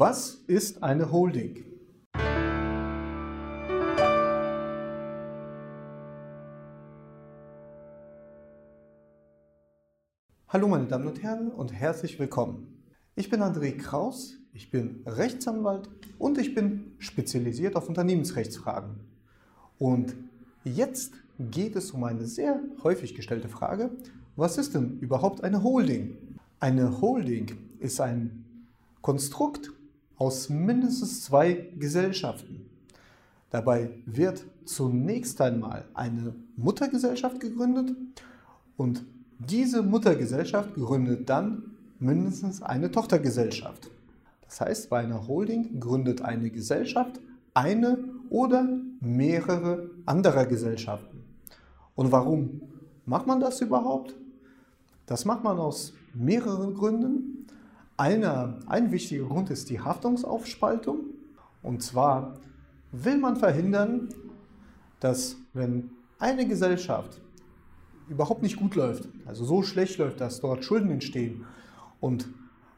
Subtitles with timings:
[0.00, 1.64] Was ist eine Holding?
[10.46, 12.80] Hallo meine Damen und Herren und herzlich willkommen.
[13.16, 15.90] Ich bin André Kraus, ich bin Rechtsanwalt
[16.20, 19.00] und ich bin spezialisiert auf Unternehmensrechtsfragen.
[19.80, 20.14] Und
[20.62, 23.90] jetzt geht es um eine sehr häufig gestellte Frage,
[24.36, 26.36] was ist denn überhaupt eine Holding?
[26.60, 28.44] Eine Holding ist ein
[29.02, 29.72] Konstrukt
[30.18, 32.66] aus mindestens zwei Gesellschaften.
[33.50, 37.96] Dabei wird zunächst einmal eine Muttergesellschaft gegründet
[38.76, 39.04] und
[39.38, 41.62] diese Muttergesellschaft gründet dann
[41.98, 43.90] mindestens eine Tochtergesellschaft.
[44.42, 47.20] Das heißt, bei einer Holding gründet eine Gesellschaft
[47.54, 47.98] eine
[48.30, 48.68] oder
[49.00, 51.24] mehrere anderer Gesellschaften.
[51.94, 52.62] Und warum
[53.04, 54.14] macht man das überhaupt?
[55.06, 57.46] Das macht man aus mehreren Gründen.
[57.98, 61.00] Einer, ein wichtiger Grund ist die Haftungsaufspaltung.
[61.64, 62.38] Und zwar
[62.92, 64.08] will man verhindern,
[65.00, 65.90] dass wenn
[66.20, 67.20] eine Gesellschaft
[68.08, 71.44] überhaupt nicht gut läuft, also so schlecht läuft, dass dort Schulden entstehen
[72.00, 72.28] und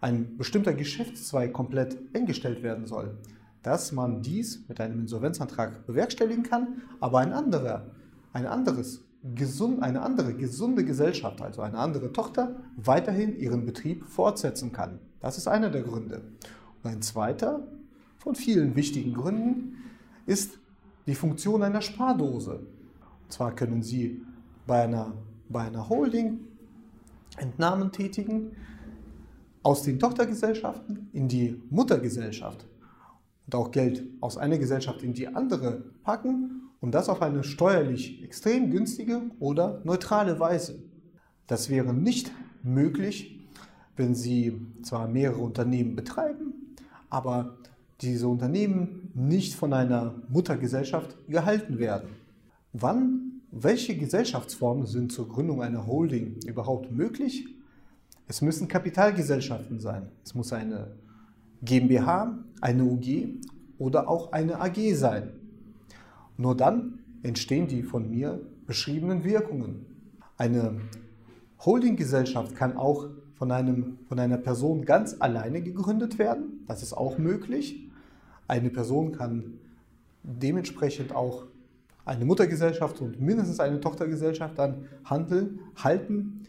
[0.00, 3.18] ein bestimmter Geschäftszweig komplett eingestellt werden soll,
[3.64, 7.90] dass man dies mit einem Insolvenzantrag bewerkstelligen kann, aber ein anderer,
[8.32, 9.02] ein anderes
[9.34, 15.00] gesund, eine andere gesunde Gesellschaft, also eine andere Tochter, weiterhin ihren Betrieb fortsetzen kann.
[15.20, 16.22] Das ist einer der Gründe.
[16.82, 17.66] Und ein zweiter
[18.18, 19.76] von vielen wichtigen Gründen
[20.26, 20.58] ist
[21.06, 22.60] die Funktion einer Spardose.
[23.24, 24.22] Und zwar können Sie
[24.66, 25.12] bei einer,
[25.48, 26.40] bei einer Holding
[27.36, 28.52] Entnahmen tätigen
[29.62, 32.66] aus den Tochtergesellschaften in die Muttergesellschaft
[33.46, 38.22] und auch Geld aus einer Gesellschaft in die andere packen und das auf eine steuerlich
[38.22, 40.82] extrem günstige oder neutrale Weise.
[41.46, 42.30] Das wäre nicht
[42.62, 43.48] möglich,
[43.96, 46.76] wenn Sie zwar mehrere Unternehmen betreiben,
[47.10, 47.56] aber
[48.00, 52.10] diese Unternehmen nicht von einer Muttergesellschaft gehalten werden.
[52.72, 57.48] Wann, welche Gesellschaftsformen sind zur Gründung einer Holding überhaupt möglich?
[58.28, 60.08] Es müssen Kapitalgesellschaften sein.
[60.22, 60.96] Es muss eine
[61.62, 63.40] GmbH, eine UG
[63.78, 65.32] oder auch eine AG sein.
[66.38, 69.84] Nur dann entstehen die von mir beschriebenen Wirkungen.
[70.36, 70.80] Eine
[71.58, 76.64] Holdinggesellschaft kann auch von, einem, von einer Person ganz alleine gegründet werden.
[76.68, 77.90] Das ist auch möglich.
[78.46, 79.58] Eine Person kann
[80.22, 81.44] dementsprechend auch
[82.04, 86.44] eine Muttergesellschaft und mindestens eine Tochtergesellschaft dann handeln, halten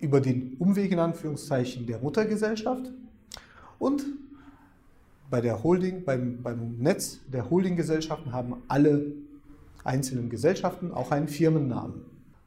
[0.00, 2.92] über den Umweg in Anführungszeichen der Muttergesellschaft
[3.78, 4.04] und
[5.30, 9.12] bei der Holding, beim, beim Netz der Holdinggesellschaften haben alle
[9.84, 12.02] einzelnen Gesellschaften auch einen Firmennamen.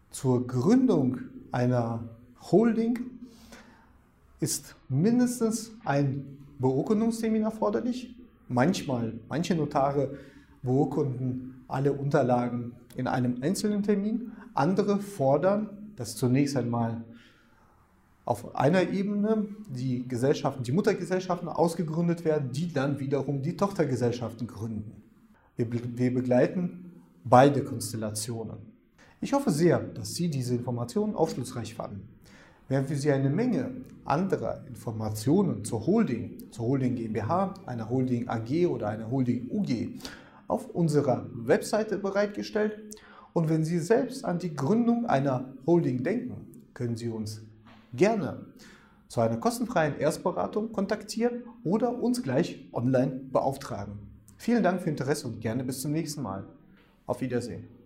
[0.09, 1.19] Zur Gründung
[1.51, 2.03] einer
[2.51, 2.99] Holding
[4.39, 8.15] ist mindestens ein Beurkundungstermin erforderlich.
[8.47, 10.17] Manchmal, manche Notare
[10.63, 14.31] beurkunden alle Unterlagen in einem einzelnen Termin.
[14.53, 17.03] Andere fordern, dass zunächst einmal
[18.31, 25.03] auf einer Ebene die Gesellschaften, die Muttergesellschaften ausgegründet werden, die dann wiederum die Tochtergesellschaften gründen.
[25.57, 26.93] Wir, wir begleiten
[27.25, 28.55] beide Konstellationen.
[29.19, 32.07] Ich hoffe sehr, dass Sie diese Informationen aufschlussreich fanden.
[32.69, 33.71] Wenn für Sie eine Menge
[34.05, 39.99] anderer Informationen zur Holding, zur Holding GmbH, einer Holding AG oder einer Holding UG
[40.47, 42.95] auf unserer Webseite bereitgestellt.
[43.33, 47.41] Und wenn Sie selbst an die Gründung einer Holding denken, können Sie uns
[47.93, 48.45] gerne
[49.07, 53.99] zu einer kostenfreien Erstberatung kontaktieren oder uns gleich online beauftragen.
[54.37, 56.45] Vielen Dank für Ihr Interesse und gerne bis zum nächsten Mal.
[57.05, 57.80] Auf Wiedersehen.